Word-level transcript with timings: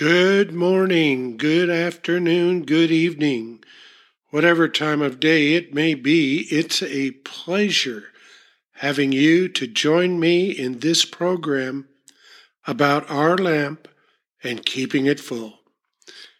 Good 0.00 0.54
morning, 0.54 1.36
good 1.36 1.68
afternoon, 1.68 2.62
good 2.64 2.90
evening, 2.90 3.62
whatever 4.30 4.66
time 4.66 5.02
of 5.02 5.20
day 5.20 5.52
it 5.52 5.74
may 5.74 5.92
be, 5.92 6.46
it's 6.50 6.82
a 6.82 7.10
pleasure 7.10 8.04
having 8.76 9.12
you 9.12 9.46
to 9.50 9.66
join 9.66 10.18
me 10.18 10.52
in 10.52 10.78
this 10.78 11.04
program 11.04 11.86
about 12.66 13.10
our 13.10 13.36
lamp 13.36 13.88
and 14.42 14.64
keeping 14.64 15.04
it 15.04 15.20
full. 15.20 15.58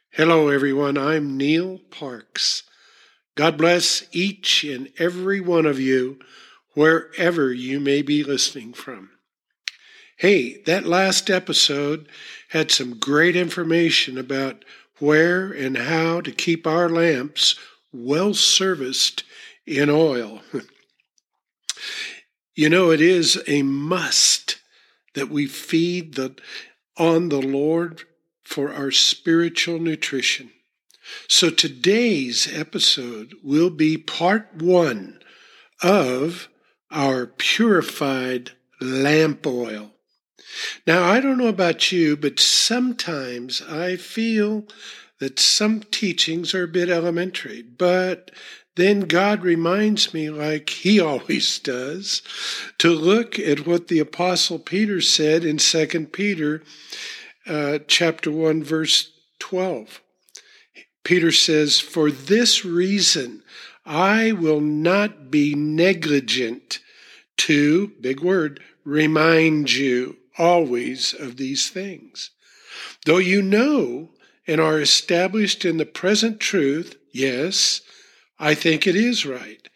Hello, 0.08 0.48
everyone. 0.48 0.96
I'm 0.96 1.36
Neil 1.36 1.80
Parks. 1.90 2.62
God 3.34 3.58
bless 3.58 4.04
each 4.10 4.64
and 4.64 4.88
every 4.98 5.42
one 5.42 5.66
of 5.66 5.78
you 5.78 6.18
wherever 6.72 7.52
you 7.52 7.78
may 7.78 8.00
be 8.00 8.24
listening 8.24 8.72
from. 8.72 9.10
Hey, 10.20 10.60
that 10.66 10.84
last 10.84 11.30
episode 11.30 12.06
had 12.50 12.70
some 12.70 12.98
great 12.98 13.36
information 13.36 14.18
about 14.18 14.66
where 14.98 15.50
and 15.50 15.78
how 15.78 16.20
to 16.20 16.30
keep 16.30 16.66
our 16.66 16.90
lamps 16.90 17.58
well 17.90 18.34
serviced 18.34 19.24
in 19.64 19.88
oil. 19.88 20.42
you 22.54 22.68
know, 22.68 22.90
it 22.90 23.00
is 23.00 23.42
a 23.46 23.62
must 23.62 24.60
that 25.14 25.30
we 25.30 25.46
feed 25.46 26.16
the, 26.16 26.36
on 26.98 27.30
the 27.30 27.40
Lord 27.40 28.02
for 28.44 28.74
our 28.74 28.90
spiritual 28.90 29.78
nutrition. 29.78 30.50
So 31.28 31.48
today's 31.48 32.46
episode 32.52 33.36
will 33.42 33.70
be 33.70 33.96
part 33.96 34.54
one 34.54 35.22
of 35.82 36.50
our 36.90 37.24
purified 37.24 38.50
lamp 38.82 39.46
oil. 39.46 39.94
Now, 40.86 41.04
I 41.04 41.20
don't 41.20 41.38
know 41.38 41.48
about 41.48 41.92
you, 41.92 42.16
but 42.16 42.40
sometimes 42.40 43.62
I 43.62 43.96
feel 43.96 44.66
that 45.18 45.38
some 45.38 45.80
teachings 45.80 46.54
are 46.54 46.64
a 46.64 46.68
bit 46.68 46.88
elementary, 46.88 47.62
but 47.62 48.30
then 48.76 49.00
God 49.00 49.42
reminds 49.42 50.14
me, 50.14 50.30
like 50.30 50.70
he 50.70 51.00
always 51.00 51.58
does, 51.58 52.22
to 52.78 52.90
look 52.90 53.38
at 53.38 53.66
what 53.66 53.88
the 53.88 53.98
Apostle 53.98 54.58
Peter 54.58 55.00
said 55.00 55.44
in 55.44 55.58
2 55.58 56.06
Peter 56.06 56.62
uh, 57.46 57.78
chapter 57.86 58.30
1, 58.30 58.62
verse 58.62 59.12
12. 59.38 60.00
Peter 61.04 61.32
says, 61.32 61.80
For 61.80 62.10
this 62.10 62.64
reason, 62.64 63.42
I 63.84 64.32
will 64.32 64.60
not 64.60 65.30
be 65.30 65.54
negligent 65.54 66.80
to, 67.38 67.88
big 68.00 68.20
word, 68.20 68.60
remind 68.84 69.72
you 69.72 70.16
always 70.40 71.12
of 71.12 71.36
these 71.36 71.68
things. 71.68 72.30
Though 73.04 73.18
you 73.18 73.42
know 73.42 74.10
and 74.46 74.58
are 74.60 74.80
established 74.80 75.66
in 75.66 75.76
the 75.76 75.84
present 75.84 76.40
truth, 76.40 76.96
yes, 77.12 77.82
I 78.38 78.54
think 78.54 78.86
it 78.86 78.96
is 78.96 79.26
right, 79.26 79.68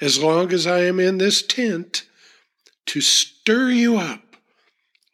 as 0.00 0.18
long 0.18 0.52
as 0.54 0.66
I 0.66 0.84
am 0.84 0.98
in 0.98 1.18
this 1.18 1.42
tent, 1.42 2.04
to 2.86 3.02
stir 3.02 3.70
you 3.70 3.98
up 3.98 4.36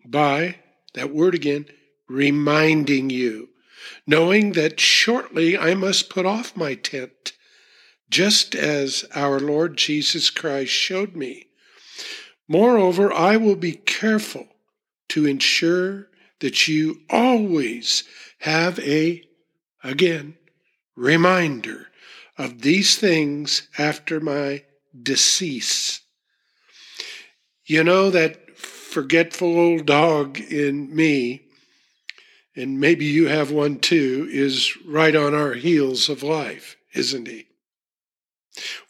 by, 0.05 0.57
that 0.95 1.13
word 1.13 1.35
again, 1.35 1.67
reminding 2.09 3.11
you, 3.11 3.49
knowing 4.07 4.53
that 4.53 4.79
shortly 4.79 5.59
I 5.59 5.75
must 5.75 6.11
put 6.11 6.27
off 6.27 6.57
my 6.57 6.75
tent, 6.75 7.33
just 8.09 8.55
as 8.55 9.05
our 9.15 9.41
Lord 9.41 9.77
Jesus 9.77 10.31
Christ 10.31 10.71
showed 10.71 11.17
me. 11.17 11.47
Moreover, 12.47 13.13
I 13.13 13.37
will 13.37 13.57
be 13.57 13.73
careful 13.73 14.52
to 15.13 15.27
ensure 15.27 16.09
that 16.41 16.67
you 16.67 17.03
always 17.11 18.03
have 18.39 18.79
a, 18.79 19.23
again, 19.85 20.35
reminder 20.97 21.89
of 22.39 22.63
these 22.63 22.97
things 22.97 23.69
after 23.77 24.21
my 24.21 24.63
decease. 25.03 26.01
You 27.67 27.85
know, 27.85 28.09
that 28.09 28.57
forgetful 28.57 29.59
old 29.59 29.85
dog 29.85 30.41
in 30.41 30.97
me, 30.97 31.43
and 32.57 32.81
maybe 32.81 33.05
you 33.05 33.29
have 33.29 33.51
one 33.51 33.81
too, 33.81 34.27
is 34.31 34.75
right 34.87 35.15
on 35.15 35.35
our 35.35 35.53
heels 35.53 36.09
of 36.09 36.23
life, 36.23 36.79
isn't 36.95 37.29
he? 37.29 37.49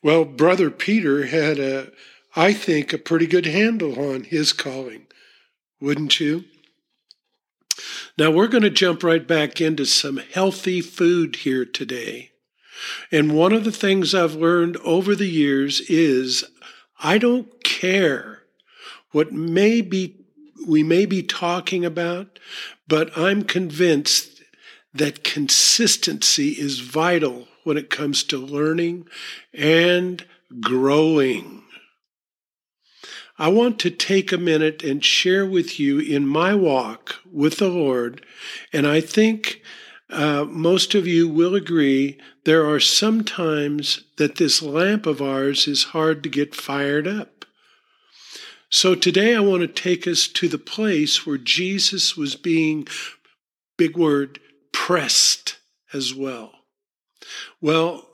Well, 0.05 0.25
Brother 0.25 0.71
Peter 0.71 1.27
had 1.27 1.59
a, 1.59 1.91
I 2.37 2.53
think, 2.53 2.93
a 2.93 2.99
pretty 2.99 3.27
good 3.27 3.47
handle 3.47 3.99
on 4.13 4.23
his 4.23 4.53
calling 4.53 5.07
wouldn't 5.83 6.21
you? 6.21 6.45
Now 8.17 8.31
we're 8.31 8.47
going 8.47 8.63
to 8.63 8.71
jump 8.71 9.03
right 9.03 9.27
back 9.27 9.61
into 9.61 9.85
some 9.85 10.19
healthy 10.19 10.81
food 10.81 11.37
here 11.37 11.65
today. 11.65 12.31
And 13.11 13.37
one 13.37 13.53
of 13.53 13.65
the 13.65 13.73
things 13.73 14.15
I've 14.15 14.35
learned 14.35 14.77
over 14.79 15.17
the 15.17 15.29
years 15.29 15.81
is 15.83 16.45
I 17.03 17.19
don't 17.19 17.63
care 17.65 18.43
what 19.11 19.33
may 19.33 19.81
be 19.81 20.19
we 20.67 20.85
may 20.85 21.07
be 21.07 21.25
talking 21.25 21.85
about, 21.85 22.39
but 22.87 23.11
I'm 23.19 23.43
convinced 23.43 24.43
that 24.95 25.25
consistency 25.25 26.51
is 26.51 26.79
vital 26.79 27.49
when 27.65 27.77
it 27.77 27.91
comes 27.91 28.23
to 28.25 28.39
learning 28.39 29.09
and 29.53 30.25
growing. 30.61 31.62
I 33.39 33.49
want 33.49 33.79
to 33.81 33.91
take 33.91 34.31
a 34.31 34.39
minute 34.39 34.83
and 34.83 35.05
share 35.05 35.47
with 35.47 35.81
you 35.81 35.99
in 35.99 36.27
my 36.27 36.55
walk 36.55 37.17
with 37.31 37.59
the 37.59 37.69
Lord. 37.69 38.25
And 38.73 38.87
I 38.87 39.01
think 39.01 39.63
uh, 40.11 40.45
most 40.45 40.95
of 40.95 41.07
you 41.07 41.29
will 41.29 41.55
agree 41.55 42.19
there 42.45 42.69
are 42.69 42.81
some 42.81 43.25
times 43.25 44.05
that 44.19 44.37
this 44.37 44.61
lamp 44.63 45.07
of 45.07 45.23
ours 45.23 45.67
is 45.67 45.85
hard 45.85 46.23
to 46.23 46.29
get 46.29 46.55
fired 46.55 47.07
up. 47.07 47.47
So 48.69 48.95
today 48.95 49.35
I 49.35 49.41
want 49.41 49.63
to 49.63 49.69
take 49.69 50.07
us 50.07 50.29
to 50.29 50.49
the 50.49 50.59
place 50.59 51.27
where 51.27 51.39
Jesus 51.39 52.17
was 52.17 52.37
being, 52.37 52.87
big 53.77 53.97
word, 53.97 54.41
pressed 54.73 55.59
as 55.93 56.15
well. 56.15 56.53
Well, 57.61 58.09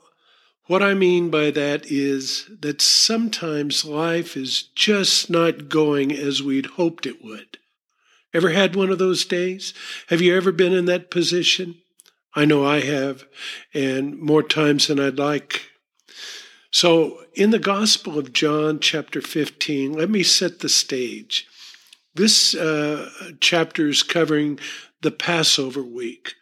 what 0.69 0.83
I 0.83 0.93
mean 0.93 1.31
by 1.31 1.49
that 1.49 1.87
is 1.87 2.47
that 2.59 2.79
sometimes 2.79 3.85
life 3.85 4.37
is 4.37 4.61
just 4.61 5.27
not 5.27 5.67
going 5.67 6.11
as 6.11 6.43
we'd 6.43 6.67
hoped 6.67 7.07
it 7.07 7.23
would. 7.23 7.57
Ever 8.35 8.51
had 8.51 8.75
one 8.75 8.91
of 8.91 8.99
those 8.99 9.25
days? 9.25 9.73
Have 10.09 10.21
you 10.21 10.37
ever 10.37 10.51
been 10.51 10.71
in 10.71 10.85
that 10.85 11.09
position? 11.09 11.81
I 12.35 12.45
know 12.45 12.63
I 12.63 12.81
have, 12.81 13.25
and 13.73 14.19
more 14.19 14.43
times 14.43 14.85
than 14.85 14.99
I'd 14.99 15.17
like. 15.17 15.71
So, 16.69 17.23
in 17.33 17.49
the 17.49 17.57
Gospel 17.57 18.19
of 18.19 18.31
John, 18.31 18.79
chapter 18.79 19.21
15, 19.21 19.93
let 19.93 20.11
me 20.11 20.21
set 20.21 20.59
the 20.59 20.69
stage. 20.69 21.47
This 22.13 22.53
uh, 22.53 23.09
chapter 23.39 23.87
is 23.87 24.03
covering 24.03 24.59
the 25.01 25.09
Passover 25.09 25.81
week. 25.81 26.35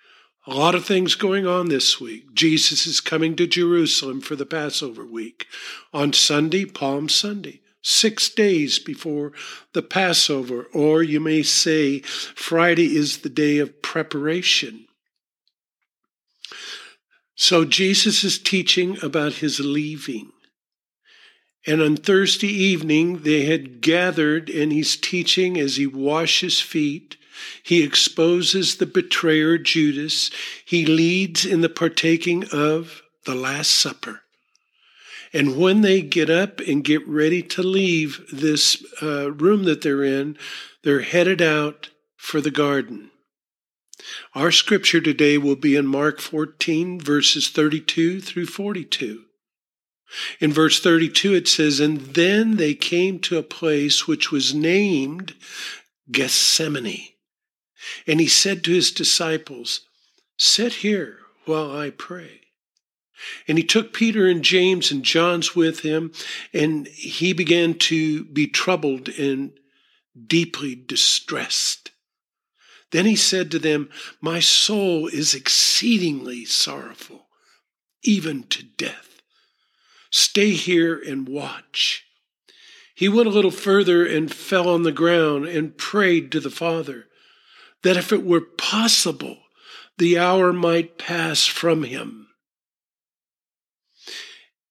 A 0.50 0.53
lot 0.53 0.75
of 0.75 0.85
things 0.85 1.16
going 1.16 1.46
on 1.46 1.68
this 1.68 2.00
week. 2.00 2.34
Jesus 2.34 2.88
is 2.88 3.02
coming 3.02 3.35
to 3.35 3.46
Jerusalem 3.46 4.22
for 4.22 4.38
the 4.38 4.46
Passover 4.46 5.06
week. 5.06 5.46
On 5.94 6.13
Sunday, 6.13 6.63
Palm 6.63 7.09
Sunday, 7.09 7.59
six 7.81 8.30
days 8.30 8.80
before 8.80 9.34
the 9.74 9.81
Passover, 9.81 10.68
or 10.74 11.03
you 11.03 11.19
may 11.19 11.44
say 11.44 12.00
Friday 12.00 12.96
is 12.96 13.19
the 13.19 13.30
day 13.30 13.57
of 13.57 13.81
preparation. 13.81 14.88
So 17.36 17.66
Jesus 17.66 18.24
is 18.24 18.40
teaching 18.40 18.97
about 19.03 19.34
his 19.34 19.59
leaving. 19.59 20.31
And 21.66 21.81
on 21.81 21.97
Thursday 21.97 22.47
evening, 22.47 23.24
they 23.24 23.47
had 23.47 23.81
gathered, 23.81 24.50
and 24.50 24.72
he's 24.72 24.96
teaching 24.96 25.59
as 25.59 25.75
he 25.75 25.86
washes 25.86 26.62
feet 26.62 27.18
he 27.64 27.84
exposes 27.84 28.78
the 28.78 28.86
betrayer 28.86 29.57
Judas. 29.57 30.31
He 30.66 30.86
leads 30.86 31.45
in 31.45 31.62
the 31.62 31.69
partaking 31.69 32.45
of 32.51 33.01
the 33.25 33.36
Last 33.36 33.72
Supper. 33.72 34.22
And 35.34 35.57
when 35.57 35.81
they 35.81 36.01
get 36.01 36.30
up 36.30 36.60
and 36.62 36.84
get 36.84 37.07
ready 37.07 37.44
to 37.44 37.62
leave 37.62 38.25
this 38.31 38.84
uh, 39.01 39.31
room 39.31 39.63
that 39.66 39.81
they're 39.81 40.04
in, 40.04 40.38
they're 40.84 41.01
headed 41.01 41.42
out 41.42 41.89
for 42.16 42.39
the 42.42 42.51
garden. 42.51 43.12
Our 44.33 44.51
scripture 44.51 45.01
today 45.01 45.38
will 45.38 45.56
be 45.56 45.75
in 45.75 45.88
Mark 45.88 46.22
14, 46.22 47.00
verses 47.00 47.50
32 47.50 48.22
through 48.22 48.45
42. 48.45 49.24
In 50.40 50.54
verse 50.54 50.80
32, 50.80 51.33
it 51.33 51.48
says, 51.48 51.80
And 51.80 52.00
then 52.00 52.56
they 52.56 52.74
came 52.74 53.19
to 53.19 53.38
a 53.38 53.44
place 53.44 54.07
which 54.07 54.31
was 54.31 54.54
named 54.54 55.36
Gethsemane. 56.12 57.10
And 58.06 58.19
he 58.19 58.27
said 58.27 58.63
to 58.63 58.71
his 58.71 58.91
disciples, 58.91 59.81
Sit 60.38 60.75
here 60.75 61.19
while 61.45 61.75
I 61.75 61.89
pray. 61.89 62.41
And 63.47 63.57
he 63.57 63.63
took 63.63 63.94
Peter 63.94 64.27
and 64.27 64.44
James 64.44 64.91
and 64.91 65.03
John's 65.03 65.56
with 65.56 65.79
him, 65.79 66.12
and 66.53 66.88
he 66.88 67.33
began 67.33 67.74
to 67.79 68.25
be 68.25 68.47
troubled 68.47 69.09
and 69.09 69.53
deeply 70.27 70.75
distressed. 70.75 71.91
Then 72.91 73.06
he 73.06 73.15
said 73.15 73.51
to 73.51 73.59
them, 73.59 73.89
My 74.21 74.39
soul 74.39 75.07
is 75.07 75.33
exceedingly 75.33 76.45
sorrowful, 76.45 77.27
even 78.03 78.44
to 78.44 78.63
death. 78.63 79.21
Stay 80.12 80.51
here 80.51 80.97
and 80.97 81.27
watch. 81.27 82.06
He 82.95 83.09
went 83.09 83.27
a 83.27 83.31
little 83.31 83.51
further 83.51 84.06
and 84.06 84.33
fell 84.33 84.69
on 84.69 84.83
the 84.83 84.91
ground 84.91 85.45
and 85.47 85.77
prayed 85.77 86.31
to 86.31 86.39
the 86.39 86.50
Father 86.50 87.06
that 87.88 87.95
if 87.95 88.12
it 88.12 88.25
were 88.25 88.42
possible, 88.42 89.38
the 89.98 90.19
hour 90.19 90.51
might 90.51 90.98
pass 90.98 91.45
from 91.45 91.84
him. 91.84 92.28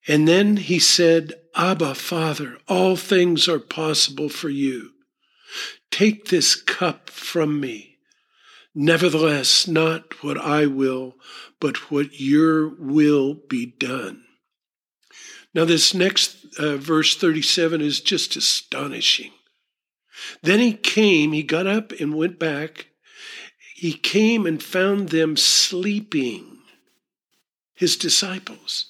And 0.07 0.29
then 0.29 0.59
he 0.59 0.79
said, 0.79 1.33
Abba, 1.55 1.95
Father, 1.95 2.59
all 2.69 2.95
things 2.95 3.49
are 3.49 3.59
possible 3.59 4.29
for 4.29 4.51
you. 4.51 4.91
Take 5.91 6.27
this 6.27 6.55
cup 6.55 7.09
from 7.09 7.59
me. 7.59 7.97
Nevertheless, 8.75 9.67
not 9.67 10.23
what 10.23 10.37
I 10.37 10.67
will, 10.67 11.15
but 11.59 11.91
what 11.91 12.21
your 12.21 12.69
will 12.69 13.33
be 13.33 13.65
done. 13.65 14.25
Now, 15.55 15.65
this 15.65 15.95
next 15.95 16.59
uh, 16.59 16.77
verse 16.77 17.17
37 17.17 17.81
is 17.81 18.03
just 18.03 18.37
astonishing. 18.37 19.33
Then 20.43 20.61
he 20.61 20.75
came, 20.75 21.33
he 21.33 21.43
got 21.43 21.67
up 21.67 21.93
and 21.93 22.15
went 22.15 22.39
back. 22.39 22.89
He 23.77 23.93
came 23.93 24.47
and 24.47 24.63
found 24.63 25.11
them 25.11 25.37
sleeping, 25.37 26.61
his 27.75 27.99
disciples, 27.99 28.87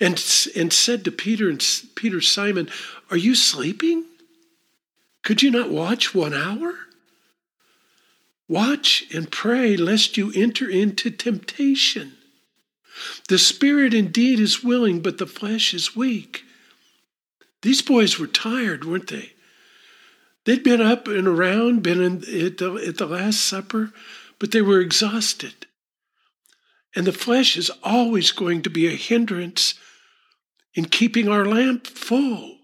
and, 0.00 0.12
and 0.56 0.72
said 0.72 1.04
to 1.04 1.12
Peter 1.12 1.50
and 1.50 1.62
Peter, 1.94 2.22
Simon, 2.22 2.70
Are 3.10 3.18
you 3.18 3.34
sleeping? 3.34 4.06
Could 5.22 5.42
you 5.42 5.50
not 5.50 5.68
watch 5.68 6.14
one 6.14 6.32
hour? 6.32 6.72
Watch 8.48 9.04
and 9.14 9.30
pray 9.30 9.76
lest 9.76 10.16
you 10.16 10.32
enter 10.34 10.66
into 10.66 11.10
temptation. 11.10 12.14
The 13.28 13.36
spirit 13.38 13.92
indeed 13.92 14.40
is 14.40 14.64
willing, 14.64 15.00
but 15.00 15.18
the 15.18 15.26
flesh 15.26 15.74
is 15.74 15.94
weak. 15.94 16.42
These 17.60 17.82
boys 17.82 18.18
were 18.18 18.26
tired, 18.26 18.86
weren't 18.86 19.08
they? 19.08 19.34
They'd 20.46 20.62
been 20.62 20.80
up 20.80 21.08
and 21.08 21.26
around, 21.26 21.82
been 21.82 22.00
in, 22.00 22.16
at, 22.18 22.58
the, 22.58 22.82
at 22.86 22.98
the 22.98 23.06
Last 23.06 23.40
Supper, 23.40 23.92
but 24.38 24.52
they 24.52 24.62
were 24.62 24.80
exhausted. 24.80 25.66
And 26.94 27.04
the 27.04 27.12
flesh 27.12 27.56
is 27.56 27.70
always 27.82 28.30
going 28.30 28.62
to 28.62 28.70
be 28.70 28.86
a 28.86 28.96
hindrance 28.96 29.74
in 30.74 30.84
keeping 30.84 31.28
our 31.28 31.44
lamp 31.44 31.88
full. 31.88 32.58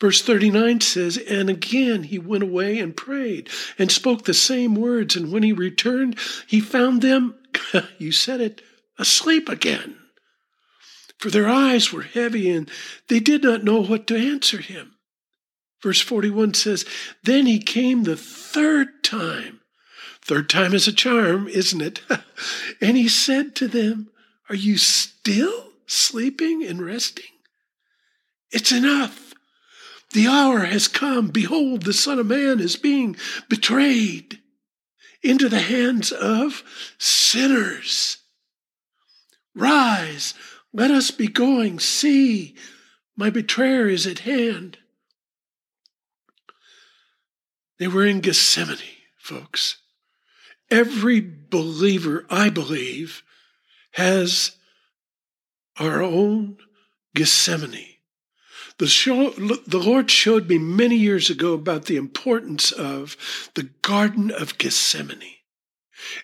Verse 0.00 0.22
39 0.22 0.80
says, 0.80 1.18
And 1.18 1.50
again 1.50 2.04
he 2.04 2.18
went 2.18 2.42
away 2.42 2.78
and 2.78 2.96
prayed 2.96 3.50
and 3.78 3.92
spoke 3.92 4.24
the 4.24 4.34
same 4.34 4.74
words. 4.74 5.16
And 5.16 5.30
when 5.30 5.42
he 5.42 5.52
returned, 5.52 6.18
he 6.46 6.60
found 6.60 7.02
them, 7.02 7.34
you 7.98 8.10
said 8.10 8.40
it, 8.40 8.62
asleep 8.98 9.50
again. 9.50 9.96
For 11.18 11.28
their 11.30 11.48
eyes 11.48 11.92
were 11.92 12.02
heavy 12.02 12.50
and 12.50 12.70
they 13.08 13.20
did 13.20 13.42
not 13.42 13.64
know 13.64 13.82
what 13.82 14.06
to 14.06 14.16
answer 14.16 14.58
him. 14.58 14.95
Verse 15.82 16.00
41 16.00 16.54
says, 16.54 16.84
Then 17.22 17.46
he 17.46 17.58
came 17.58 18.02
the 18.02 18.16
third 18.16 19.04
time. 19.04 19.60
Third 20.22 20.50
time 20.50 20.74
is 20.74 20.88
a 20.88 20.92
charm, 20.92 21.46
isn't 21.48 21.80
it? 21.80 22.00
and 22.80 22.96
he 22.96 23.08
said 23.08 23.54
to 23.56 23.68
them, 23.68 24.10
Are 24.48 24.56
you 24.56 24.76
still 24.78 25.70
sleeping 25.86 26.64
and 26.64 26.84
resting? 26.84 27.24
It's 28.50 28.72
enough. 28.72 29.34
The 30.12 30.26
hour 30.26 30.60
has 30.60 30.88
come. 30.88 31.28
Behold, 31.28 31.82
the 31.82 31.92
Son 31.92 32.18
of 32.18 32.26
Man 32.26 32.60
is 32.60 32.76
being 32.76 33.16
betrayed 33.48 34.40
into 35.22 35.48
the 35.48 35.60
hands 35.60 36.12
of 36.12 36.62
sinners. 36.98 38.18
Rise, 39.54 40.34
let 40.72 40.90
us 40.90 41.10
be 41.10 41.28
going. 41.28 41.78
See, 41.78 42.54
my 43.16 43.30
betrayer 43.30 43.88
is 43.88 44.06
at 44.06 44.20
hand. 44.20 44.78
They 47.78 47.88
were 47.88 48.06
in 48.06 48.20
Gethsemane, 48.20 48.78
folks. 49.18 49.76
Every 50.70 51.20
believer, 51.20 52.26
I 52.30 52.48
believe, 52.48 53.22
has 53.92 54.56
our 55.78 56.02
own 56.02 56.56
Gethsemane. 57.14 57.94
The, 58.78 58.86
show, 58.86 59.30
the 59.30 59.78
Lord 59.78 60.10
showed 60.10 60.48
me 60.48 60.58
many 60.58 60.96
years 60.96 61.30
ago 61.30 61.54
about 61.54 61.86
the 61.86 61.96
importance 61.96 62.72
of 62.72 63.16
the 63.54 63.70
Garden 63.82 64.30
of 64.30 64.58
Gethsemane 64.58 65.36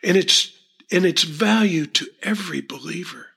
and 0.03 0.17
its, 0.17 0.53
and 0.91 1.07
its 1.07 1.23
value 1.23 1.87
to 1.87 2.09
every 2.23 2.61
believer. 2.61 3.29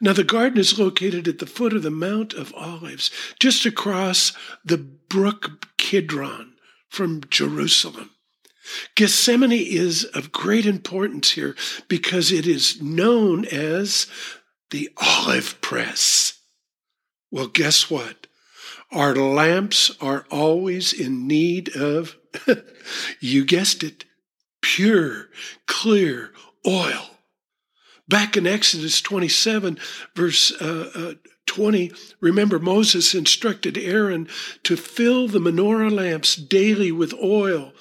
Now, 0.00 0.12
the 0.12 0.24
garden 0.24 0.58
is 0.58 0.78
located 0.78 1.28
at 1.28 1.38
the 1.38 1.46
foot 1.46 1.72
of 1.72 1.82
the 1.82 1.90
Mount 1.90 2.34
of 2.34 2.52
Olives, 2.54 3.10
just 3.38 3.66
across 3.66 4.32
the 4.64 4.78
brook 4.78 5.68
Kidron 5.76 6.54
from 6.90 7.22
Jerusalem. 7.30 8.10
Gethsemane 8.94 9.52
is 9.52 10.04
of 10.04 10.32
great 10.32 10.66
importance 10.66 11.32
here 11.32 11.56
because 11.88 12.30
it 12.30 12.46
is 12.46 12.82
known 12.82 13.44
as 13.46 14.06
the 14.70 14.90
olive 14.98 15.60
press. 15.60 16.34
Well, 17.30 17.46
guess 17.46 17.90
what? 17.90 18.26
Our 18.92 19.14
lamps 19.14 19.90
are 20.00 20.26
always 20.30 20.92
in 20.92 21.26
need 21.26 21.74
of, 21.76 22.16
you 23.20 23.44
guessed 23.44 23.82
it, 23.82 24.04
pure, 24.60 25.28
clear 25.66 26.32
oil. 26.66 27.10
Back 28.08 28.36
in 28.36 28.46
Exodus 28.46 29.00
27, 29.00 29.78
verse 30.16 30.52
uh, 30.60 30.90
uh, 30.94 31.29
20, 31.50 31.90
remember 32.20 32.60
Moses 32.60 33.12
instructed 33.12 33.76
Aaron 33.76 34.28
to 34.62 34.76
fill 34.76 35.26
the 35.26 35.40
menorah 35.40 35.90
lamps 35.90 36.36
daily 36.36 36.92
with 36.92 37.12
oil 37.20 37.72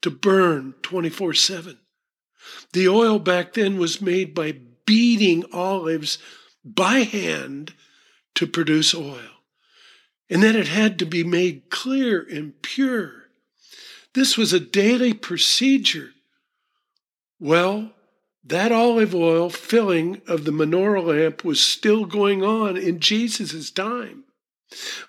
to 0.00 0.10
burn 0.10 0.72
24 0.80 1.34
7. 1.34 1.78
The 2.72 2.88
oil 2.88 3.18
back 3.18 3.52
then 3.52 3.76
was 3.76 4.00
made 4.00 4.34
by 4.34 4.54
beating 4.86 5.44
olives 5.52 6.16
by 6.64 7.00
hand 7.00 7.74
to 8.36 8.46
produce 8.46 8.94
oil. 8.94 9.42
And 10.30 10.42
then 10.42 10.56
it 10.56 10.68
had 10.68 10.98
to 11.00 11.04
be 11.04 11.22
made 11.22 11.68
clear 11.68 12.26
and 12.26 12.54
pure. 12.62 13.24
This 14.14 14.38
was 14.38 14.54
a 14.54 14.60
daily 14.60 15.12
procedure. 15.12 16.12
Well, 17.38 17.92
that 18.44 18.72
olive 18.72 19.14
oil 19.14 19.50
filling 19.50 20.22
of 20.26 20.44
the 20.44 20.50
menorah 20.50 21.04
lamp 21.04 21.44
was 21.44 21.60
still 21.60 22.04
going 22.06 22.42
on 22.42 22.76
in 22.76 23.00
Jesus' 23.00 23.70
time. 23.70 24.24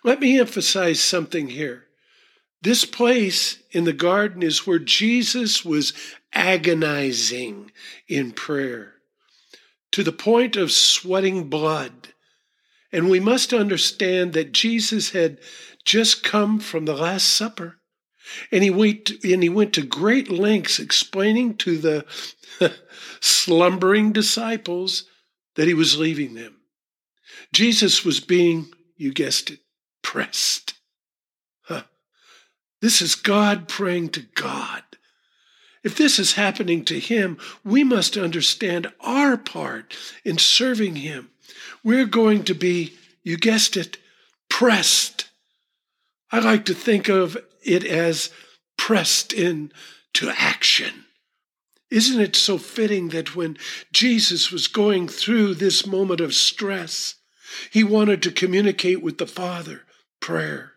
Let 0.03 0.19
me 0.19 0.39
emphasize 0.39 0.99
something 0.99 1.49
here. 1.49 1.85
This 2.61 2.85
place 2.85 3.59
in 3.71 3.85
the 3.85 3.93
garden 3.93 4.43
is 4.43 4.67
where 4.67 4.79
Jesus 4.79 5.65
was 5.65 5.93
agonizing 6.33 7.71
in 8.07 8.31
prayer 8.31 8.93
to 9.91 10.03
the 10.03 10.11
point 10.11 10.55
of 10.55 10.71
sweating 10.71 11.49
blood 11.49 12.11
and 12.91 13.09
we 13.09 13.19
must 13.19 13.53
understand 13.53 14.33
that 14.33 14.51
Jesus 14.51 15.11
had 15.11 15.39
just 15.85 16.23
come 16.23 16.59
from 16.59 16.85
the 16.85 16.95
Last 16.95 17.25
Supper. 17.25 17.77
And 18.51 18.63
he 18.63 18.69
went, 18.69 19.11
and 19.23 19.43
he 19.43 19.49
went 19.49 19.73
to 19.73 19.81
great 19.81 20.29
lengths 20.29 20.79
explaining 20.79 21.57
to 21.57 21.77
the 21.77 22.05
slumbering 23.19 24.11
disciples 24.11 25.05
that 25.55 25.67
he 25.67 25.73
was 25.73 25.97
leaving 25.97 26.33
them. 26.33 26.57
Jesus 27.53 28.05
was 28.05 28.19
being, 28.19 28.71
you 28.95 29.13
guessed 29.13 29.51
it, 29.51 29.59
pressed. 30.01 30.73
Huh. 31.63 31.83
This 32.81 33.01
is 33.01 33.15
God 33.15 33.67
praying 33.67 34.09
to 34.09 34.21
God. 34.21 34.83
If 35.83 35.97
this 35.97 36.19
is 36.19 36.33
happening 36.33 36.85
to 36.85 36.99
him, 36.99 37.37
we 37.63 37.83
must 37.83 38.15
understand 38.15 38.93
our 38.99 39.35
part 39.35 39.97
in 40.23 40.37
serving 40.37 40.97
him 40.97 41.31
we're 41.83 42.05
going 42.05 42.43
to 42.45 42.53
be, 42.53 42.93
you 43.23 43.37
guessed 43.37 43.77
it, 43.77 43.97
pressed. 44.49 45.29
I 46.31 46.39
like 46.39 46.65
to 46.65 46.73
think 46.73 47.09
of 47.09 47.37
it 47.61 47.83
as 47.83 48.29
pressed 48.77 49.33
in 49.33 49.71
to 50.13 50.31
action. 50.35 51.05
Isn't 51.89 52.21
it 52.21 52.35
so 52.35 52.57
fitting 52.57 53.09
that 53.09 53.35
when 53.35 53.57
Jesus 53.91 54.51
was 54.51 54.67
going 54.67 55.07
through 55.07 55.55
this 55.55 55.85
moment 55.85 56.21
of 56.21 56.33
stress, 56.33 57.15
he 57.69 57.83
wanted 57.83 58.23
to 58.23 58.31
communicate 58.31 59.01
with 59.01 59.17
the 59.17 59.27
Father, 59.27 59.81
prayer. 60.19 60.73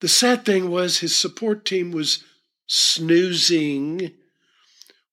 The 0.00 0.08
sad 0.08 0.44
thing 0.44 0.70
was 0.70 0.98
his 0.98 1.14
support 1.14 1.64
team 1.64 1.90
was 1.90 2.24
snoozing 2.66 4.12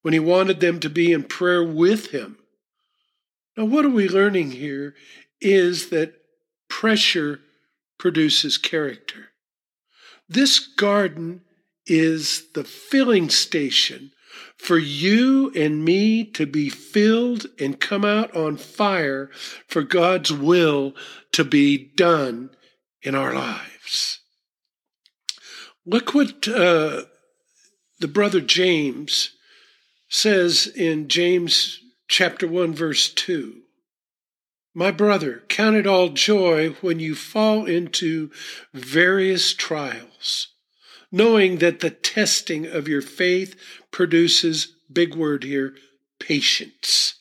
when 0.02 0.14
he 0.14 0.20
wanted 0.20 0.60
them 0.60 0.78
to 0.80 0.88
be 0.88 1.12
in 1.12 1.24
prayer 1.24 1.62
with 1.62 2.12
him. 2.12 2.38
Now, 3.56 3.64
what 3.64 3.84
are 3.84 3.90
we 3.90 4.08
learning 4.08 4.52
here 4.52 4.94
is 5.40 5.90
that 5.90 6.14
pressure 6.68 7.40
produces 7.98 8.56
character. 8.56 9.27
This 10.28 10.58
garden 10.58 11.42
is 11.86 12.50
the 12.54 12.64
filling 12.64 13.30
station 13.30 14.12
for 14.56 14.78
you 14.78 15.50
and 15.54 15.84
me 15.84 16.24
to 16.24 16.44
be 16.44 16.68
filled 16.68 17.46
and 17.58 17.80
come 17.80 18.04
out 18.04 18.34
on 18.36 18.56
fire 18.56 19.30
for 19.66 19.82
God's 19.82 20.32
will 20.32 20.94
to 21.32 21.44
be 21.44 21.78
done 21.78 22.50
in 23.02 23.14
our 23.14 23.32
lives. 23.32 24.20
Look 25.86 26.14
what 26.14 26.46
uh, 26.48 27.04
the 28.00 28.08
brother 28.08 28.40
James 28.40 29.30
says 30.08 30.66
in 30.66 31.08
James 31.08 31.80
chapter 32.08 32.46
1, 32.46 32.74
verse 32.74 33.12
2. 33.12 33.62
My 34.78 34.92
brother, 34.92 35.42
count 35.48 35.74
it 35.74 35.88
all 35.88 36.10
joy 36.10 36.68
when 36.82 37.00
you 37.00 37.16
fall 37.16 37.66
into 37.66 38.30
various 38.72 39.52
trials, 39.52 40.52
knowing 41.10 41.58
that 41.58 41.80
the 41.80 41.90
testing 41.90 42.64
of 42.64 42.86
your 42.86 43.02
faith 43.02 43.56
produces, 43.90 44.76
big 44.88 45.16
word 45.16 45.42
here, 45.42 45.74
patience. 46.20 47.16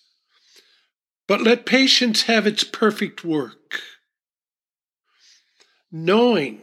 But 1.27 1.41
let 1.41 1.65
patience 1.65 2.21
have 2.23 2.45
its 2.45 2.63
perfect 2.63 3.23
work, 3.23 3.81
knowing 5.91 6.61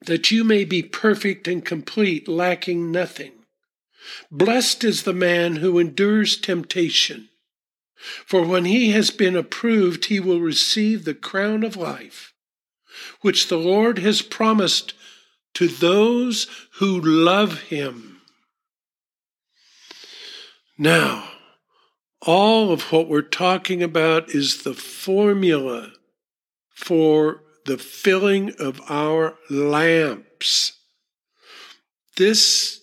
that 0.00 0.30
you 0.30 0.44
may 0.44 0.64
be 0.64 0.82
perfect 0.82 1.46
and 1.46 1.62
complete, 1.62 2.26
lacking 2.26 2.90
nothing. 2.90 3.32
Blessed 4.30 4.82
is 4.82 5.02
the 5.02 5.12
man 5.12 5.56
who 5.56 5.78
endures 5.78 6.38
temptation 6.38 7.28
for 7.98 8.46
when 8.46 8.64
he 8.64 8.92
has 8.92 9.10
been 9.10 9.36
approved, 9.36 10.06
he 10.06 10.20
will 10.20 10.40
receive 10.40 11.04
the 11.04 11.14
crown 11.14 11.64
of 11.64 11.76
life, 11.76 12.32
which 13.20 13.48
the 13.48 13.58
Lord 13.58 13.98
has 13.98 14.22
promised 14.22 14.94
to 15.54 15.68
those 15.68 16.46
who 16.74 17.00
love 17.00 17.62
him. 17.62 18.20
Now, 20.78 21.28
all 22.22 22.72
of 22.72 22.92
what 22.92 23.08
we're 23.08 23.22
talking 23.22 23.82
about 23.82 24.30
is 24.30 24.62
the 24.62 24.74
formula 24.74 25.92
for 26.74 27.42
the 27.66 27.78
filling 27.78 28.52
of 28.58 28.80
our 28.88 29.36
lamps. 29.50 30.72
This, 32.16 32.80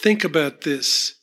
think 0.00 0.24
about 0.24 0.62
this, 0.62 1.16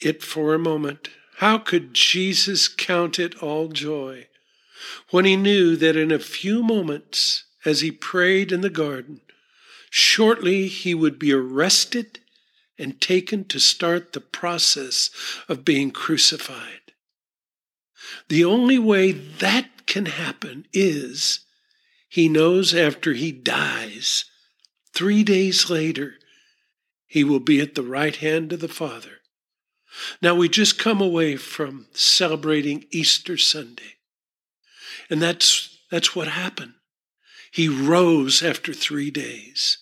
it 0.00 0.22
for 0.22 0.54
a 0.54 0.58
moment. 0.58 1.08
How 1.36 1.58
could 1.58 1.92
Jesus 1.92 2.66
count 2.66 3.18
it 3.18 3.42
all 3.42 3.68
joy 3.68 4.28
when 5.10 5.26
he 5.26 5.36
knew 5.36 5.76
that 5.76 5.94
in 5.94 6.10
a 6.10 6.18
few 6.18 6.62
moments, 6.62 7.44
as 7.66 7.82
he 7.82 7.90
prayed 7.90 8.52
in 8.52 8.62
the 8.62 8.70
garden, 8.70 9.20
shortly 9.90 10.66
he 10.66 10.94
would 10.94 11.18
be 11.18 11.32
arrested 11.32 12.20
and 12.78 13.02
taken 13.02 13.44
to 13.48 13.58
start 13.58 14.14
the 14.14 14.20
process 14.20 15.10
of 15.46 15.62
being 15.62 15.90
crucified? 15.90 16.92
The 18.28 18.44
only 18.44 18.78
way 18.78 19.12
that 19.12 19.86
can 19.86 20.06
happen 20.06 20.66
is 20.72 21.40
he 22.08 22.30
knows 22.30 22.74
after 22.74 23.12
he 23.12 23.30
dies, 23.30 24.24
three 24.94 25.22
days 25.22 25.68
later, 25.68 26.14
he 27.06 27.24
will 27.24 27.40
be 27.40 27.60
at 27.60 27.74
the 27.74 27.82
right 27.82 28.16
hand 28.16 28.54
of 28.54 28.60
the 28.60 28.68
Father 28.68 29.18
now, 30.20 30.34
we 30.34 30.48
just 30.48 30.78
come 30.78 31.00
away 31.00 31.36
from 31.36 31.86
celebrating 31.92 32.84
Easter 32.90 33.36
Sunday. 33.36 33.96
And 35.08 35.22
that's, 35.22 35.78
that's 35.90 36.14
what 36.14 36.28
happened. 36.28 36.74
He 37.50 37.68
rose 37.68 38.42
after 38.42 38.72
three 38.72 39.10
days. 39.10 39.78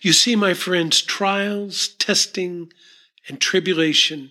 You 0.00 0.12
see, 0.12 0.36
my 0.36 0.54
friends, 0.54 1.02
trials, 1.02 1.88
testing, 1.88 2.72
and 3.28 3.40
tribulation 3.40 4.30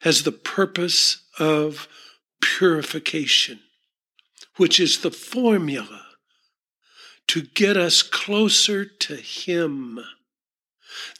has 0.00 0.22
the 0.22 0.32
purpose 0.32 1.24
of 1.38 1.88
purification, 2.42 3.60
which 4.56 4.78
is 4.78 5.00
the 5.00 5.10
formula 5.10 6.02
to 7.28 7.42
get 7.42 7.76
us 7.76 8.02
closer 8.02 8.84
to 8.84 9.16
Him 9.16 10.00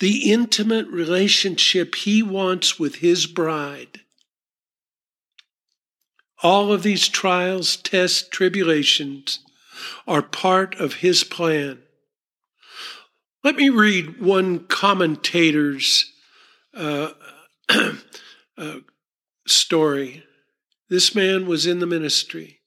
the 0.00 0.30
intimate 0.32 0.86
relationship 0.88 1.94
he 1.94 2.22
wants 2.22 2.78
with 2.78 2.96
his 2.96 3.26
bride. 3.26 4.00
All 6.42 6.72
of 6.72 6.82
these 6.82 7.08
trials, 7.08 7.76
tests, 7.76 8.28
tribulations 8.28 9.40
are 10.06 10.22
part 10.22 10.74
of 10.76 10.94
his 10.94 11.24
plan. 11.24 11.82
Let 13.42 13.56
me 13.56 13.68
read 13.68 14.20
one 14.20 14.66
commentator's 14.66 16.12
uh, 16.74 17.12
uh, 18.58 18.78
story. 19.46 20.24
This 20.88 21.14
man 21.14 21.46
was 21.46 21.66
in 21.66 21.78
the 21.78 21.86
ministry. 21.86 22.60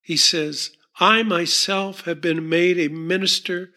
He 0.00 0.16
says, 0.16 0.70
I 1.00 1.22
myself 1.22 2.02
have 2.02 2.20
been 2.20 2.48
made 2.48 2.78
a 2.78 2.88
minister 2.88 3.70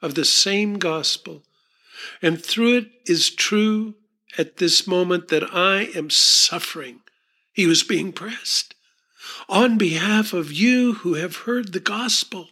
of 0.00 0.14
the 0.14 0.24
same 0.24 0.78
gospel 0.78 1.42
and 2.22 2.42
through 2.42 2.78
it 2.78 2.90
is 3.06 3.30
true 3.30 3.94
at 4.38 4.56
this 4.56 4.86
moment 4.86 5.28
that 5.28 5.54
I 5.54 5.88
am 5.94 6.10
suffering. 6.10 7.00
He 7.52 7.66
was 7.66 7.82
being 7.82 8.12
pressed 8.12 8.74
on 9.48 9.78
behalf 9.78 10.32
of 10.32 10.52
you 10.52 10.94
who 10.94 11.14
have 11.14 11.36
heard 11.38 11.72
the 11.72 11.80
gospel. 11.80 12.48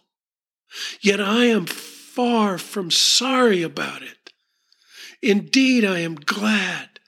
Yet 1.01 1.21
I 1.21 1.45
am 1.47 1.67
far 1.67 2.59
from 2.59 2.91
sorry 2.91 3.63
about 3.63 4.03
it. 4.03 4.33
Indeed, 5.21 5.85
I 5.85 5.99
am 6.01 6.15
glad 6.15 7.01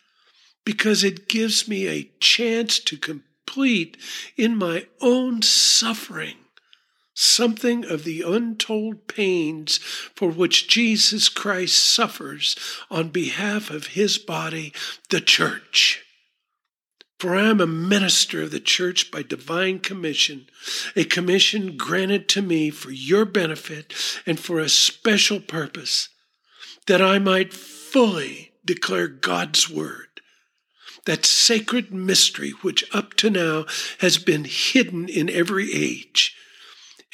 because 0.64 1.05
it 1.05 1.29
gives 1.29 1.69
me 1.69 1.87
a 1.87 2.11
chance 2.21 2.79
to 2.81 2.97
complete 2.97 3.97
in 4.37 4.57
my 4.57 4.87
own 5.00 5.43
suffering 5.43 6.37
something 7.14 7.85
of 7.85 8.04
the 8.04 8.23
untold 8.23 9.06
pains 9.06 9.78
for 9.78 10.28
which 10.28 10.68
Jesus 10.68 11.28
Christ 11.28 11.78
suffers 11.78 12.56
on 12.90 13.09
behalf 13.09 13.71
of 13.71 13.88
his 13.88 14.18
body, 14.18 14.73
the 15.11 15.21
church. 15.21 16.04
For 17.18 17.37
I 17.37 17.49
am 17.49 17.61
a 17.61 17.66
minister 17.66 18.42
of 18.42 18.50
the 18.50 18.61
church 18.61 19.11
by 19.11 19.23
divine 19.23 19.78
commission, 19.78 20.47
a 20.94 21.04
commission 21.04 21.76
granted 21.76 22.28
to 22.30 22.42
me 22.42 22.71
for 22.71 22.90
your 22.90 23.25
benefit 23.25 23.94
and 24.26 24.38
for 24.38 24.59
a 24.59 24.68
special 24.68 25.40
purpose, 25.40 26.09
that 26.87 27.00
I 27.00 27.18
might 27.18 27.54
fully 27.54 28.52
declare 28.64 29.09
God's 29.09 29.71
word 29.71 30.09
that 31.06 31.26
sacred 31.26 31.92
mystery 31.92 32.50
which 32.62 32.85
up 32.94 33.14
to 33.14 33.30
now 33.30 33.66
has 33.99 34.18
been 34.18 34.44
hidden 34.44 35.09
in 35.09 35.28
every 35.28 35.73
age 35.73 36.35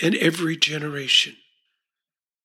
and 0.01 0.15
every 0.17 0.57
generation, 0.57 1.37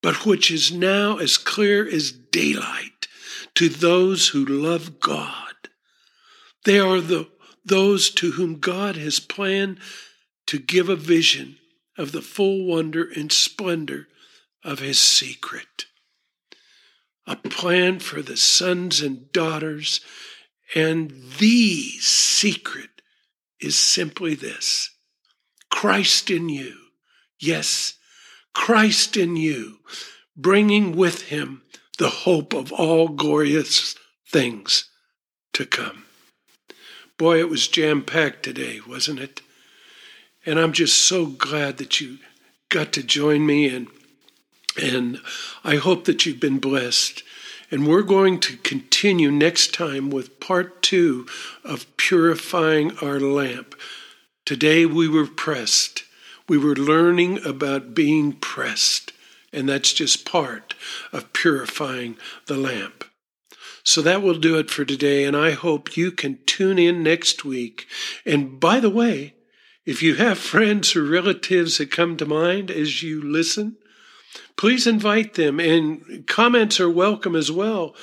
but 0.01 0.25
which 0.25 0.51
is 0.51 0.71
now 0.71 1.17
as 1.17 1.38
clear 1.38 1.88
as 1.88 2.12
daylight 2.12 3.07
to 3.55 3.69
those 3.69 4.29
who 4.29 4.45
love 4.45 5.00
God. 5.00 5.53
They 6.65 6.79
are 6.79 7.00
the, 7.00 7.29
those 7.63 8.09
to 8.12 8.31
whom 8.31 8.59
God 8.59 8.95
has 8.97 9.19
planned 9.19 9.79
to 10.47 10.59
give 10.59 10.89
a 10.89 10.95
vision 10.95 11.57
of 11.97 12.12
the 12.12 12.21
full 12.21 12.65
wonder 12.65 13.09
and 13.15 13.31
splendor 13.31 14.07
of 14.63 14.79
his 14.79 15.00
secret. 15.00 15.85
A 17.27 17.35
plan 17.35 18.00
for 18.00 18.21
the 18.21 18.38
sons 18.38 19.01
and 19.01 19.31
daughters, 19.31 20.01
and 20.75 21.12
the 21.39 21.81
secret 22.00 22.89
is 23.59 23.75
simply 23.75 24.35
this 24.35 24.91
Christ 25.69 26.29
in 26.29 26.50
you 26.50 26.85
Yes, 27.39 27.96
Christ 28.54 29.18
in 29.18 29.36
you, 29.36 29.80
bringing 30.36 30.96
with 30.96 31.24
him 31.24 31.62
the 31.98 32.10
hope 32.10 32.54
of 32.54 32.72
all 32.72 33.08
glorious 33.08 33.96
things 34.30 34.89
to 35.54 35.65
come. 35.65 36.06
Boy, 37.18 37.39
it 37.39 37.50
was 37.50 37.68
jam 37.68 38.04
packed 38.04 38.44
today, 38.44 38.82
wasn't 38.86 39.20
it? 39.20 39.42
And 40.46 40.60
I'm 40.60 40.74
just 40.74 41.01
so 41.01 41.25
glad 41.25 41.77
that 41.77 42.01
you 42.01 42.18
got 42.70 42.92
to 42.94 43.04
join 43.04 43.46
me 43.46 43.74
and 43.74 43.88
and 44.82 45.20
I 45.63 45.77
hope 45.77 46.04
that 46.06 46.25
you've 46.25 46.39
been 46.39 46.60
blessed. 46.60 47.24
And 47.72 47.88
we're 47.88 48.01
going 48.01 48.39
to 48.42 48.58
continue 48.58 49.32
next 49.32 49.74
time 49.74 50.10
with 50.10 50.39
part 50.39 50.82
two 50.82 51.25
of 51.63 51.86
purifying 51.98 52.98
our 53.00 53.20
lamp. 53.20 53.75
Today 54.46 54.86
we 54.86 55.08
were 55.08 55.25
pressed. 55.25 56.04
We 56.48 56.58
were 56.58 56.75
learning 56.75 57.46
about 57.46 57.96
being 57.96 58.34
pressed, 58.34 59.12
and 59.52 59.68
that's 59.68 59.94
just 59.94 60.25
part 60.25 60.75
of 61.12 61.34
purifying 61.34 62.18
the 62.46 62.58
lamp. 62.58 63.06
So 63.84 64.02
that 64.02 64.22
will 64.22 64.38
do 64.38 64.58
it 64.58 64.70
for 64.70 64.86
today, 64.86 65.25
and 65.25 65.36
I 65.36 65.52
hope 65.52 65.96
you 65.96 66.12
can 66.12 66.40
tune 66.46 66.80
in 66.80 67.04
next 67.04 67.46
week. 67.46 67.88
And 68.25 68.60
by 68.60 68.80
the 68.80 68.90
way, 68.90 69.36
if 69.86 70.02
you 70.02 70.16
have 70.16 70.38
friends 70.54 70.96
or 70.96 71.04
relatives 71.04 71.78
that 71.78 71.92
come 71.92 72.18
to 72.18 72.25
mind 72.25 72.72
as 72.72 73.04
you 73.04 73.22
listen, 73.22 73.78
please 74.58 74.88
invite 74.88 75.36
them, 75.36 75.60
and 75.60 76.25
comments 76.28 76.80
are 76.80 76.90
welcome 76.90 77.36
as 77.36 77.52
well 77.52 77.96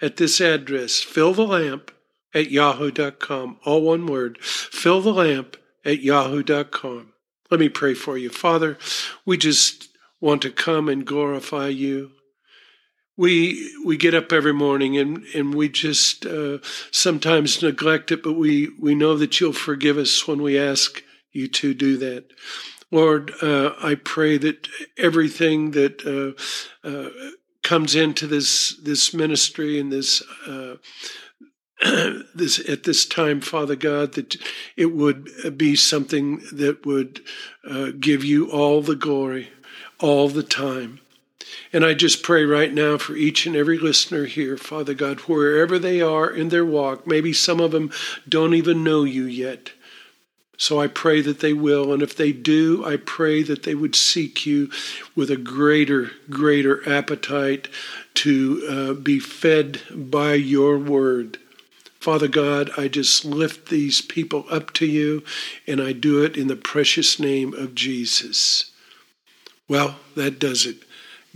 at 0.00 0.16
this 0.16 0.40
address 0.40 1.00
fill 1.00 1.32
the 1.32 1.46
lamp 1.46 1.90
at 2.34 2.50
yahoo.com. 2.50 3.58
All 3.64 3.82
one 3.82 4.06
word 4.06 4.38
fill 4.42 5.00
the 5.00 5.12
lamp 5.12 5.56
at 5.84 6.00
yahoo.com. 6.00 7.12
Let 7.50 7.60
me 7.60 7.68
pray 7.68 7.94
for 7.94 8.18
you. 8.18 8.30
Father, 8.30 8.78
we 9.24 9.36
just 9.36 9.88
want 10.20 10.42
to 10.42 10.50
come 10.50 10.88
and 10.88 11.06
glorify 11.06 11.68
you. 11.68 12.12
We 13.16 13.74
we 13.84 13.96
get 13.96 14.14
up 14.14 14.32
every 14.32 14.52
morning 14.52 14.98
and, 14.98 15.24
and 15.34 15.54
we 15.54 15.68
just 15.68 16.26
uh, 16.26 16.58
sometimes 16.90 17.62
neglect 17.62 18.12
it, 18.12 18.22
but 18.22 18.34
we, 18.34 18.70
we 18.78 18.94
know 18.94 19.16
that 19.16 19.40
you'll 19.40 19.54
forgive 19.54 19.96
us 19.96 20.28
when 20.28 20.42
we 20.42 20.58
ask 20.58 21.02
you 21.32 21.48
to 21.48 21.72
do 21.72 21.96
that. 21.96 22.26
Lord, 22.90 23.32
uh, 23.42 23.72
I 23.82 23.94
pray 23.94 24.36
that 24.38 24.68
everything 24.98 25.70
that 25.72 26.04
uh, 26.04 26.86
uh 26.86 27.10
comes 27.62 27.96
into 27.96 28.28
this 28.28 28.76
this 28.82 29.12
ministry 29.12 29.80
and 29.80 29.90
this 29.90 30.22
uh, 30.46 30.76
this 32.34 32.58
at 32.68 32.84
this 32.84 33.04
time, 33.04 33.40
Father 33.40 33.76
God, 33.76 34.12
that 34.12 34.36
it 34.76 34.86
would 34.86 35.58
be 35.58 35.76
something 35.76 36.40
that 36.52 36.86
would 36.86 37.20
uh, 37.68 37.90
give 37.98 38.24
you 38.24 38.50
all 38.50 38.80
the 38.80 38.96
glory, 38.96 39.50
all 40.00 40.28
the 40.28 40.42
time. 40.42 41.00
And 41.72 41.84
I 41.84 41.94
just 41.94 42.22
pray 42.22 42.44
right 42.44 42.72
now 42.72 42.96
for 42.96 43.14
each 43.14 43.46
and 43.46 43.54
every 43.54 43.78
listener 43.78 44.24
here, 44.24 44.56
Father 44.56 44.94
God, 44.94 45.20
wherever 45.20 45.78
they 45.78 46.00
are 46.00 46.30
in 46.30 46.48
their 46.48 46.64
walk. 46.64 47.06
Maybe 47.06 47.32
some 47.32 47.60
of 47.60 47.72
them 47.72 47.90
don't 48.28 48.54
even 48.54 48.82
know 48.82 49.04
you 49.04 49.24
yet. 49.24 49.72
So 50.58 50.80
I 50.80 50.86
pray 50.86 51.20
that 51.20 51.40
they 51.40 51.52
will. 51.52 51.92
And 51.92 52.02
if 52.02 52.16
they 52.16 52.32
do, 52.32 52.84
I 52.84 52.96
pray 52.96 53.42
that 53.42 53.64
they 53.64 53.74
would 53.74 53.94
seek 53.94 54.46
you 54.46 54.70
with 55.14 55.30
a 55.30 55.36
greater, 55.36 56.12
greater 56.30 56.88
appetite 56.88 57.68
to 58.14 58.66
uh, 58.68 58.92
be 58.94 59.18
fed 59.18 59.82
by 59.90 60.34
your 60.34 60.78
word. 60.78 61.38
Father 62.06 62.28
God, 62.28 62.70
I 62.78 62.86
just 62.86 63.24
lift 63.24 63.68
these 63.68 64.00
people 64.00 64.44
up 64.48 64.72
to 64.74 64.86
you, 64.86 65.24
and 65.66 65.80
I 65.80 65.90
do 65.90 66.22
it 66.22 66.36
in 66.36 66.46
the 66.46 66.54
precious 66.54 67.18
name 67.18 67.52
of 67.52 67.74
Jesus. 67.74 68.70
Well, 69.66 69.96
that 70.14 70.38
does 70.38 70.66
it. 70.66 70.84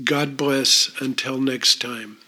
God 0.05 0.37
bless 0.37 0.93
until 1.01 1.41
next 1.41 1.81
time. 1.81 2.19